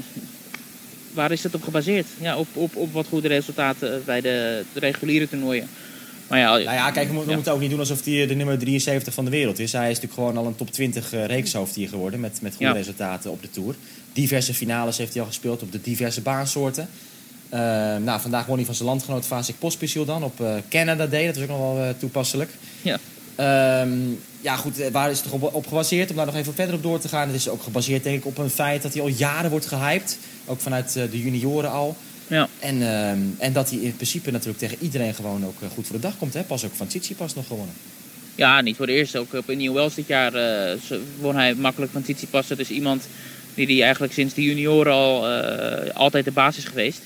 [1.15, 2.07] waar is dat op gebaseerd?
[2.21, 5.67] Ja, op, op, op wat goede resultaten eh, bij de, de reguliere toernooien.
[6.27, 7.33] Maar ja, Nou ja, kijk, we, ja.
[7.33, 9.71] moeten ook niet doen alsof hij de nummer 73 van de wereld is.
[9.71, 12.19] Hij is natuurlijk gewoon al een top 20 eh, reekshoofd hier geworden.
[12.19, 12.77] Met, met goede Ja.
[12.77, 13.75] resultaten op de Tour.
[14.13, 16.87] Diverse finales heeft hij al gespeeld op de diverse baansoorten.
[17.49, 17.59] Eh,
[17.97, 21.25] nou, vandaag won hij van zijn landgenoot Vasek Pospisil dan op eh, Canada Day.
[21.25, 22.49] Dat is ook nog wel eh, toepasselijk.
[22.81, 22.99] Ja.
[23.35, 23.89] Ehm,
[24.41, 26.09] ja, goed, eh, waar is het toch op, op gebaseerd?
[26.09, 27.27] Om daar nog even verder op door te gaan.
[27.27, 30.17] Het is ook gebaseerd denk ik op een feit dat hij al jaren wordt gehyped.
[30.45, 31.95] Ook vanuit eh, de junioren al.
[32.27, 32.47] Ja.
[32.59, 35.95] En, ehm, en dat hij in principe natuurlijk tegen iedereen gewoon ook eh, goed voor
[35.95, 36.33] de dag komt.
[36.33, 36.43] Hè?
[36.43, 37.75] Pas ook van Tsitsipas nog gewonnen.
[38.35, 39.19] Ja, niet voor de eerste.
[39.19, 40.31] Ook op New Wells dit jaar
[40.87, 42.47] zo- won hij makkelijk van Tsitsipas.
[42.47, 43.07] Dat is iemand
[43.53, 45.27] die, die eigenlijk sinds de junioren al
[45.93, 47.01] altijd de basis geweest.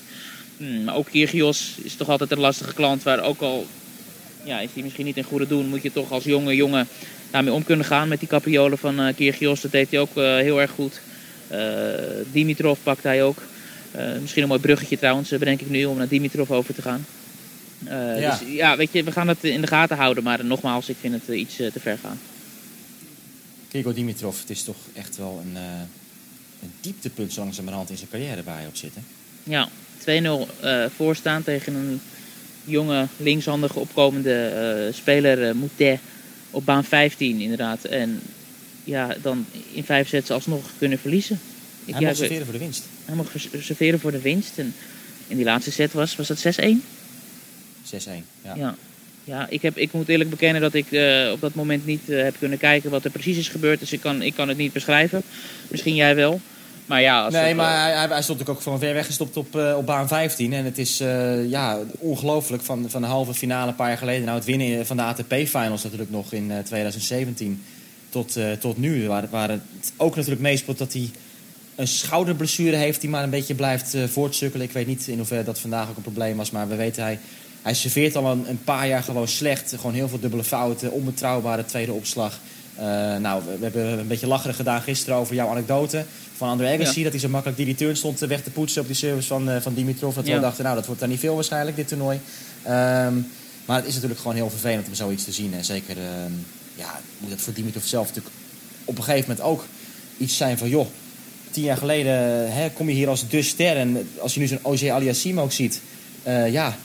[0.56, 3.02] Hmm, maar ook Kyrgios is toch altijd een lastige klant.
[3.02, 3.66] Waar ook al
[4.44, 6.88] ja, is hij misschien niet in goede doen, moet je toch als jonge jongen
[7.30, 9.60] daarmee om kunnen gaan met die capriolen van Kyrgios.
[9.60, 11.00] Dat deed hij ook eh, heel erg goed.
[11.48, 11.60] Eh,
[12.32, 13.42] Dimitrov pakt hij ook.
[14.20, 17.06] Misschien een mooi bruggetje trouwens, bedenk ik nu, om naar Dimitrov over te gaan.
[17.84, 18.30] Ja.
[18.30, 20.24] Dus ja, weet je, we gaan het in de gaten houden.
[20.24, 22.20] Maar nogmaals, ik vind het iets te ver gaan.
[23.68, 25.62] Kiko Dimitrov, het is toch echt wel een,
[26.62, 28.92] een dieptepunt zo langzamerhand in zijn carrière waar hij op zit.
[28.94, 29.00] Hè?
[29.42, 32.00] Ja, 2-0 eh voorstaan tegen een
[32.64, 36.00] jonge linkshandige opkomende eh, speler, eh Moutet,
[36.50, 37.84] op baan 15 inderdaad.
[37.84, 38.20] En
[38.84, 41.40] ja, dan in vijf sets alsnog kunnen verliezen.
[41.84, 42.84] Ik, Hij ja, mag serveren voor de winst.
[43.04, 43.26] hij mag
[43.60, 44.58] serveren voor de winst.
[44.58, 44.74] En
[45.26, 46.64] in die laatste set was, was dat 6-1?
[47.84, 47.96] 6-1.
[48.42, 48.54] Ja.
[48.56, 48.74] Ja.
[49.24, 52.34] Ja, ik, heb, ik moet eerlijk bekennen dat ik eh, op dat moment niet heb
[52.38, 53.80] kunnen kijken wat er precies is gebeurd.
[53.80, 55.22] Dus ik kan, ik kan het niet beschrijven.
[55.68, 56.40] Misschien jij wel.
[56.90, 59.56] Maar ja, als Nee, het- maar hij, hij stond natuurlijk ook van ver weggestopt op,
[59.56, 60.52] eh, op baan 15.
[60.52, 64.24] En het is eh, ja, ongelooflijk van, van de halve finale een paar jaar geleden.
[64.24, 67.62] Nou, het winnen van de ATP-finals natuurlijk nog in eh, 2017
[68.08, 69.06] tot, eh, tot nu.
[69.08, 69.60] Waar, waar het
[69.96, 71.10] ook natuurlijk meespeelt dat hij
[71.74, 74.66] een schouderblessure heeft die maar een beetje blijft voortsukkelen.
[74.66, 76.50] Ik weet niet in hoeverre dat vandaag ook een probleem was.
[76.50, 77.18] Maar we weten, hij,
[77.62, 79.74] hij serveert al een, een paar jaar gewoon slecht.
[79.76, 82.38] Gewoon heel veel dubbele fouten, onbetrouwbare tweede opslag.
[82.80, 86.04] Eh, nou, we, hebben een beetje lacherig gedaan gisteren over jouw anekdote
[86.36, 86.98] van André Agassi.
[86.98, 87.02] Ja.
[87.02, 89.60] Dat hij zo makkelijk die return stond weg te poetsen op die service van, eh,
[89.60, 90.14] van Dimitrov.
[90.14, 90.34] Dat Ja.
[90.34, 92.20] we dachten, nou dat wordt dan niet veel waarschijnlijk, dit toernooi.
[92.62, 93.14] Ehm,
[93.64, 95.54] maar het is natuurlijk gewoon heel vervelend om zoiets te zien.
[95.54, 96.32] En zeker, ehm,
[96.74, 98.34] ja, moet het voor Dimitrov zelf natuurlijk
[98.84, 99.64] op een gegeven moment ook
[100.18, 100.86] iets zijn van, joh,
[101.50, 102.12] tien jaar geleden
[102.52, 103.76] hè, kom je hier als de ster.
[103.76, 105.80] En als je nu zo'n OJ Aliassim ook ziet,
[106.22, 106.76] eh, ja,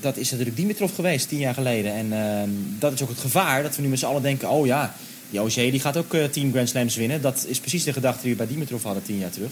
[0.00, 1.92] dat is natuurlijk Dimitrov geweest tien jaar geleden.
[1.92, 4.66] En ehm, dat is ook het gevaar, dat we nu met z'n allen denken, oh
[4.66, 4.94] ja,
[5.32, 7.20] die die gaat ook eh, tien Grand Slams winnen.
[7.22, 9.50] Dat is precies de gedachte die we bij Dimitrov hadden tien jaar terug.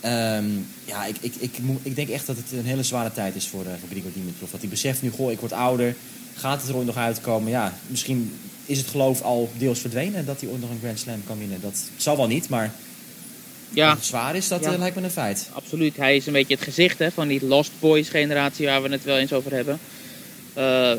[0.00, 0.44] Ehm,
[0.84, 3.64] ja, ik, ik, ik, ik denk echt dat het een hele zware tijd is voor,
[3.64, 4.50] voor Grigor Dimitrov.
[4.50, 5.94] Dat hij beseft nu, goh, ik word ouder.
[6.34, 7.50] Gaat het er ooit nog uitkomen?
[7.50, 8.32] Ja, misschien
[8.66, 11.60] is het geloof al deels verdwenen dat hij ooit nog een Grand Slam kan winnen.
[11.60, 12.72] Dat zal wel niet, maar
[13.70, 14.72] Ja, het zwaar is, dat Ja.
[14.72, 15.48] eh, lijkt me een feit.
[15.52, 15.96] absoluut.
[15.96, 19.04] Hij is een beetje het gezicht hè, van die Lost Boys generatie waar we het
[19.04, 19.78] wel eens over hebben.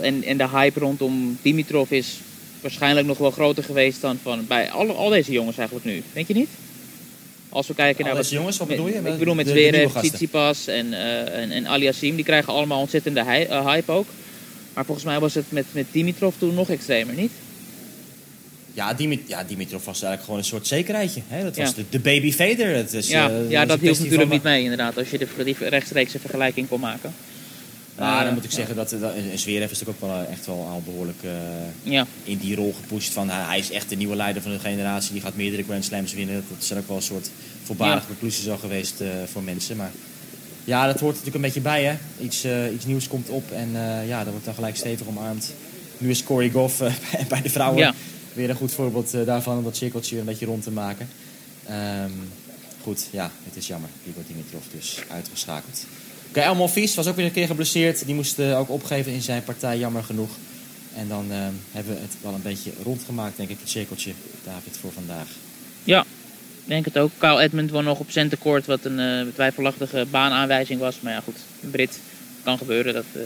[0.03, 2.19] En, en de hype rondom Dimitrov is
[2.61, 6.03] waarschijnlijk nog wel groter geweest dan van bij alle, al deze jongens eigenlijk nu.
[6.13, 6.49] Denk je niet?
[7.49, 8.93] Als we kijken naar Al deze jongens, wat bedoel je?
[8.93, 10.01] Ik bedoel met Zverev, gasten.
[10.01, 12.15] Tsitsipas en, eh en, en Aliassim.
[12.15, 14.05] Die krijgen allemaal ontzettende hy- eh, hype ook.
[14.73, 17.31] Maar volgens mij was het met, met Dimitrov toen nog extremer, niet?
[18.73, 21.21] Ja, Dimit ja, Dimitrov was eigenlijk gewoon een soort zekerheidje.
[21.27, 21.43] Hè?
[21.43, 21.75] Dat was Ja.
[21.75, 22.93] de, de baby Vader.
[22.93, 24.97] Is, ja, eh, ja dat hield natuurlijk niet mee inderdaad.
[24.97, 27.13] Als je de, die rechtstreekse vergelijking kon maken.
[27.99, 30.45] Eh, dan moet ik zeggen dat, dat en Zverev is natuurlijk ook wel eh, echt
[30.45, 31.31] wel al behoorlijk eh,
[31.83, 33.13] Ja, in die rol gepusht.
[33.13, 35.11] Van, hij is echt de nieuwe leider van de generatie.
[35.13, 36.43] Die gaat meerdere Grand Slams winnen.
[36.49, 37.29] Dat zijn ook wel een soort
[37.63, 38.05] voorbarige Ja.
[38.07, 39.75] conclusies al geweest eh, voor mensen.
[39.77, 39.91] Maar
[40.63, 41.83] ja, dat hoort natuurlijk een beetje bij.
[41.83, 41.95] Hè?
[42.23, 45.53] Iets, eh, iets nieuws komt op en eh, ja, dat wordt dan gelijk stevig omarmd.
[45.97, 46.93] Nu is Corey Goff eh,
[47.29, 47.93] bij- de vrouwen Ja.
[48.33, 49.57] weer een goed voorbeeld eh, daarvan.
[49.57, 51.07] Om dat cirkeltje een beetje rond te maken.
[51.65, 52.11] Ehm,
[52.83, 53.89] goed, ja, het is jammer.
[54.09, 55.85] Igor Dimitrov dus uitgeschakeld.
[56.31, 58.05] Elmo Vies was ook weer een keer geblesseerd.
[58.05, 60.29] Die moest eh, ook opgeven in zijn partij, jammer genoeg.
[60.95, 64.11] En dan ehm, hebben we het wel een beetje rondgemaakt, denk ik, het cirkeltje,
[64.43, 65.27] David, voor vandaag.
[65.83, 67.11] ja, ik denk het ook.
[67.17, 70.95] Kyle Edmund won nog op centercourt, wat een eh, twijfelachtige baanaanwijzing was.
[71.01, 71.99] Maar ja, goed, een Brit.
[72.43, 73.21] Kan gebeuren dat eh,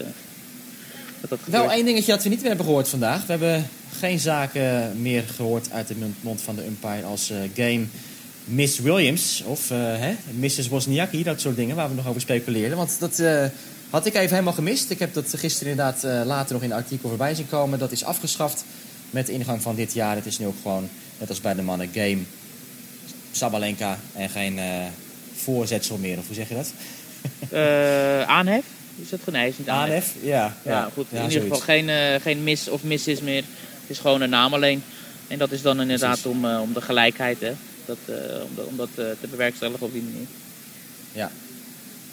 [1.22, 1.64] dat, dat gebeurt.
[1.64, 3.26] Wel één dingetje dat we niet meer hebben gehoord vandaag.
[3.26, 3.68] We hebben
[4.00, 7.86] geen zaken meer gehoord uit de mond- van de umpire als eh, game
[8.46, 10.68] Miss Williams of eh, hè, Mrs.
[10.68, 12.78] Wozniacki, dat soort dingen waar we nog over speculeerden.
[12.78, 13.46] Want dat eh,
[13.90, 14.90] had ik even helemaal gemist.
[14.90, 17.80] Ik heb dat gisteren inderdaad eh, later nog in een artikel voorbij zien komen.
[17.80, 18.66] Dat is afgeschaft
[19.10, 20.16] met de ingang van dit jaar.
[20.16, 22.18] Het is nu ook gewoon, net als bij de mannen, game
[23.32, 24.60] Sabalenka en geen
[25.36, 26.18] voorzetsel meer.
[26.18, 26.74] Of hoe zeg je dat?
[28.28, 28.64] Aanhef?
[29.02, 29.40] Is dat gewoon?
[29.40, 30.14] Nee, is niet aanhef.
[30.22, 30.56] Ja.
[30.64, 31.06] Ja, goed.
[31.10, 31.90] in ieder geval geen,
[32.22, 33.44] geen miss of misses meer.
[33.82, 34.84] Het is gewoon een naam alleen.
[35.28, 37.54] En dat is dan inderdaad om, om de gelijkheid, hè.
[37.86, 40.26] Dat, eh, om, dat- om dat eh, te bewerkstelligen op die manier.
[41.12, 41.32] Ja.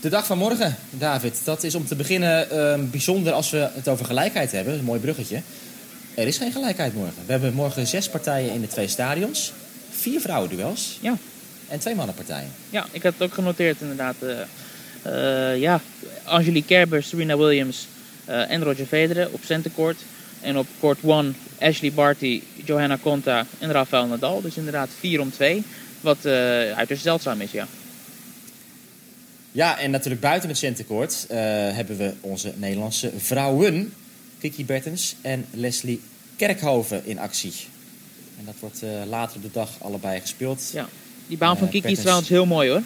[0.00, 1.40] De dag van morgen, David.
[1.44, 4.74] Dat is om te beginnen ehm, bijzonder als we het over gelijkheid hebben.
[4.74, 5.40] Een mooi bruggetje.
[6.14, 7.22] Er is geen gelijkheid morgen.
[7.26, 9.52] We hebben morgen zes partijen in de twee stadions.
[9.90, 10.98] Vier vrouwenduels.
[11.00, 11.16] Ja.
[11.68, 12.50] En twee mannenpartijen.
[12.70, 14.14] Ja, ik had het ook genoteerd inderdaad.
[15.02, 15.80] eh, ja,
[16.24, 17.87] Angelique Kerber, Serena Williams
[18.24, 19.96] en Roger Federer op centercourt.
[20.40, 24.40] En op court 1 Ashley Barty, Johanna Konta en Rafael Nadal.
[24.40, 25.62] Dus inderdaad 4 om 2.
[26.00, 26.33] Wat eh
[26.72, 27.66] uiterst zeldzaam is, ja.
[29.53, 33.92] Ja, en natuurlijk buiten het centercourt eh, hebben we onze Nederlandse vrouwen.
[34.38, 36.00] Kiki Bertens en Leslie
[36.37, 37.53] Kerkhoven in actie.
[38.38, 40.70] En dat wordt eh, later op de dag allebei gespeeld.
[40.72, 40.88] Ja.
[41.26, 42.83] Die baan van Kiki is trouwens heel mooi hoor.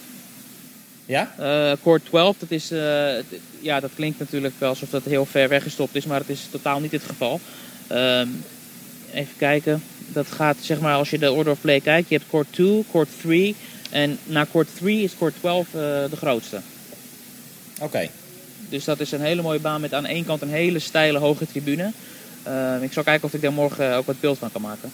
[1.07, 1.35] Ja?
[1.38, 3.14] Eh court 12, dat, is, eh,
[3.61, 6.81] ja, dat klinkt natuurlijk wel alsof dat heel ver weggestopt is, maar dat is totaal
[6.81, 7.40] niet het geval.
[7.87, 8.29] Ehm,
[9.12, 9.83] even kijken.
[10.07, 12.85] Dat gaat, zeg maar, als je de order of play kijkt, je hebt court 2,
[12.90, 13.57] court 3
[13.90, 15.73] en na court 3 is 12 eh,
[16.11, 16.61] de grootste.
[17.81, 18.09] Oké.
[18.69, 21.47] Dus dat is een hele mooie baan met aan één kant een hele steile hoge
[21.47, 21.93] tribune.
[22.43, 24.93] Ehm, ik zal kijken of ik daar morgen ook wat beeld van kan maken.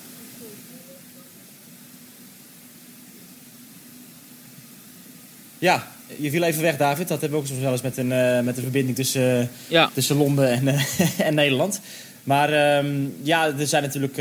[5.59, 7.09] Ja, je viel even weg, David.
[7.09, 10.17] Dat hebben we ook eens met een, eh, met een verbinding tussen, eh, Ja, tussen
[10.17, 10.83] Londen en, eh,
[11.29, 11.81] en Nederland.
[12.23, 14.17] Maar ehm, ja, er zijn natuurlijk...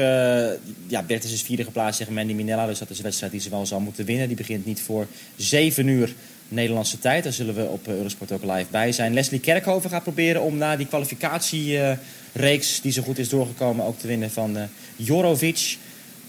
[0.88, 2.66] ja, Bertens is vierde geplaatst tegen Mandy Minella.
[2.66, 4.28] Dus dat is een wedstrijd die ze wel zal moeten winnen.
[4.28, 6.14] Die begint niet voor zeven uur
[6.48, 7.24] Nederlandse tijd.
[7.24, 9.14] Daar zullen we op Eurosport ook live bij zijn.
[9.14, 12.82] Leslie Kerkhoven gaat proberen om na die kwalificatiereeks...
[12.82, 14.58] die zo goed is doorgekomen, ook te winnen van
[14.96, 15.78] Jorovic.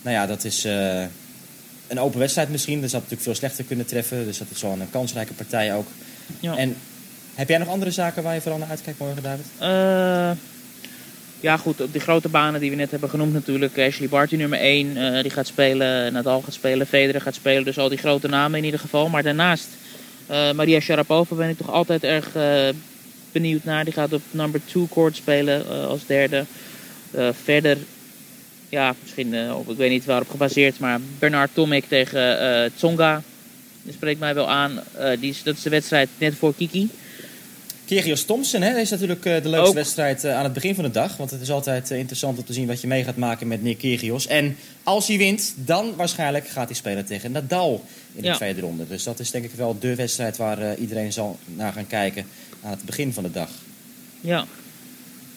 [0.02, 0.66] Nou ja, dat is...
[1.90, 2.80] een open wedstrijd misschien.
[2.80, 4.24] Dat had natuurlijk veel slechter kunnen treffen.
[4.24, 5.86] Dus dat is wel een kansrijke partij ook.
[6.40, 6.56] Ja.
[6.56, 6.76] En
[7.34, 9.46] heb jij nog andere zaken waar je vooral naar uitkijkt morgen, David?
[9.58, 10.30] Eh,
[11.40, 13.78] ja, goed, op die grote banen die we net hebben genoemd natuurlijk.
[13.78, 16.12] Ashley Barty nummer 1, die gaat spelen.
[16.12, 17.64] Nadal gaat spelen, Federer gaat spelen.
[17.64, 19.08] Dus al die grote namen in ieder geval.
[19.08, 19.68] Maar daarnaast,
[20.26, 22.68] eh, Maria Sharapova ben ik toch altijd erg eh,
[23.32, 23.84] benieuwd naar.
[23.84, 26.44] Die gaat op number 2 court spelen eh, als derde.
[27.10, 27.78] Eh, verder,
[28.70, 30.78] ja, misschien, eh, of ik weet niet waarop gebaseerd.
[30.78, 33.22] Maar Bernard Tomic tegen eh, Tsonga.
[33.82, 34.80] Die spreekt mij wel aan.
[34.98, 36.88] Eh, die is, dat is de wedstrijd net voor Kiki.
[37.84, 39.74] Kyrgios Thompson hè, is natuurlijk de leukste Ook.
[39.74, 41.16] wedstrijd aan het begin van de dag.
[41.16, 43.78] Want het is altijd interessant om te zien wat je mee gaat maken met Nick
[43.78, 44.26] Kyrgios.
[44.26, 48.36] En als hij wint, dan waarschijnlijk gaat hij spelen tegen Nadal in de Ja.
[48.36, 48.86] tweede ronde.
[48.88, 52.26] Dus dat is denk ik wel de wedstrijd waar iedereen zal naar gaan kijken
[52.62, 53.48] aan het begin van de dag.
[54.20, 54.46] Ja.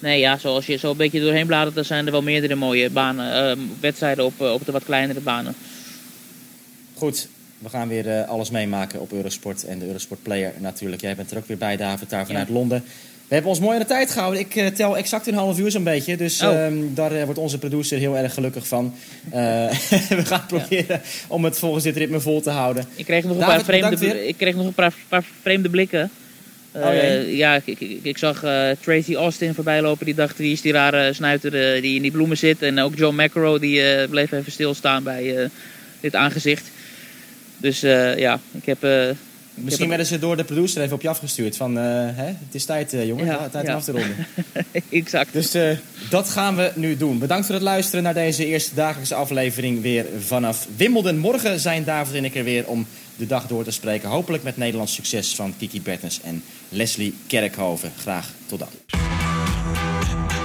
[0.03, 2.89] Nee, ja, zoals je zo een beetje doorheen bladert, dan zijn er wel meerdere mooie
[2.89, 5.55] banen, eh, wedstrijden op, eh, op de wat kleinere banen.
[6.93, 11.01] Goed, we gaan weer eh, alles meemaken op Eurosport en de Eurosport Player natuurlijk.
[11.01, 12.83] Jij bent er ook weer bij, David, daar vanuit Londen.
[13.27, 14.39] We hebben ons mooi aan de tijd gehouden.
[14.39, 16.17] Ik eh, tel exact een half uur zo'n beetje.
[16.17, 16.65] Dus Oh.
[16.65, 18.93] ehm, daar wordt onze producer heel erg gelukkig van.
[20.09, 22.85] We gaan proberen om het volgens dit ritme vol te houden.
[22.95, 26.11] Ik kreeg nog een, paar, vreemde, ik kreeg nog een paar, paar vreemde blikken.
[26.73, 27.35] Eh, Oh, jee.
[27.35, 30.05] ja, ik, ik, ik zag eh, Tracy Austin voorbij lopen.
[30.05, 32.61] Die dacht, wie is die rare snuiter eh, die in die bloemen zit.
[32.61, 35.49] En ook John McEnroe, die eh, bleef even stilstaan bij eh,
[35.99, 36.65] dit aangezicht.
[37.57, 38.83] Dus eh, ja, ik heb...
[38.83, 39.09] eh,
[39.55, 41.55] Misschien werden ze door de producer even op je afgestuurd.
[41.57, 41.83] Van, eh,
[42.13, 43.25] hè, het is tijd, eh, jongen.
[43.25, 43.71] Ja, Ja, tijd ja.
[43.71, 44.15] om af te ronden.
[44.89, 45.33] exact.
[45.33, 45.69] Dus eh,
[46.09, 47.19] dat gaan we nu doen.
[47.19, 51.17] Bedankt voor het luisteren naar deze eerste dagelijkse aflevering weer vanaf Wimbledon.
[51.17, 52.87] Morgen zijn David en ik er weer om
[53.23, 54.09] de dag door te spreken.
[54.09, 57.91] Hopelijk met Nederlands succes van Kiki Bertens en Leslie Kerkhoven.
[57.97, 60.42] Graag tot dan.